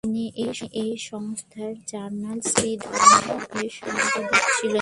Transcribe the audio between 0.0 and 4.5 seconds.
তিনি এই সংস্থার জার্নাল "শ্রী ধর্ম"-এর সম্পাদক